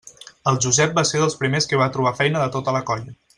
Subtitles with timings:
[0.51, 3.15] El Josep va ser dels primers que va trobar feina de tota la colla.